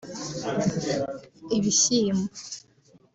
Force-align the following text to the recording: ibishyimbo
ibishyimbo 1.57 2.23